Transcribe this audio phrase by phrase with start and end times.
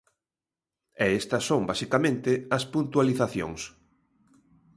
[1.03, 3.61] E estas son basicamente as puntualizacións.